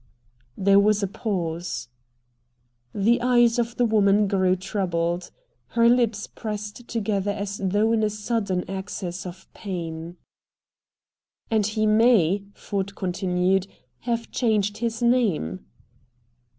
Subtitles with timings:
[0.57, 1.87] There was a pause.
[2.91, 5.29] The eyes of the woman grew troubled.
[5.77, 10.17] Her lips pressed together as though in a sudden access of pain.
[11.51, 13.67] "And he may," Ford continued,
[13.99, 15.67] "have changed his name."